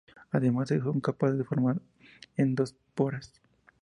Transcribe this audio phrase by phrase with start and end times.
[0.31, 1.79] Además son capaces de formar
[2.35, 3.39] endosporas.